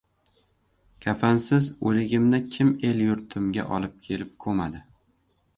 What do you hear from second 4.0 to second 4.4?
kelib